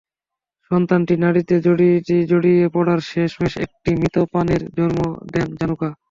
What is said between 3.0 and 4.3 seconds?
শেষ মেষ একটি মৃত